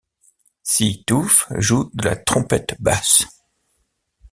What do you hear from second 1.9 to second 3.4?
de la trompette basse.